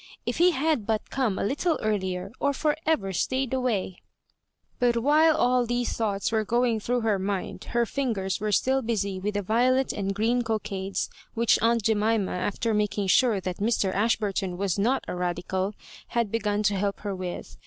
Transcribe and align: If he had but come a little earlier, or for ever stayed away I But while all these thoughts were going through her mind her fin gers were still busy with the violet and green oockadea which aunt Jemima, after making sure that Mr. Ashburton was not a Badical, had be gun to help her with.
If 0.25 0.39
he 0.39 0.49
had 0.49 0.87
but 0.87 1.11
come 1.11 1.37
a 1.37 1.43
little 1.43 1.77
earlier, 1.79 2.31
or 2.39 2.53
for 2.53 2.75
ever 2.87 3.13
stayed 3.13 3.53
away 3.53 3.97
I 3.97 3.99
But 4.79 4.97
while 4.97 5.37
all 5.37 5.67
these 5.67 5.95
thoughts 5.95 6.31
were 6.31 6.43
going 6.43 6.79
through 6.79 7.01
her 7.01 7.19
mind 7.19 7.65
her 7.65 7.85
fin 7.85 8.15
gers 8.15 8.39
were 8.39 8.51
still 8.51 8.81
busy 8.81 9.19
with 9.19 9.35
the 9.35 9.43
violet 9.43 9.93
and 9.93 10.15
green 10.15 10.41
oockadea 10.43 11.07
which 11.35 11.59
aunt 11.61 11.83
Jemima, 11.83 12.31
after 12.31 12.73
making 12.73 13.09
sure 13.09 13.39
that 13.41 13.57
Mr. 13.57 13.93
Ashburton 13.93 14.57
was 14.57 14.79
not 14.79 15.05
a 15.07 15.11
Badical, 15.15 15.73
had 16.07 16.31
be 16.31 16.39
gun 16.39 16.63
to 16.63 16.75
help 16.77 17.01
her 17.01 17.13
with. 17.15 17.57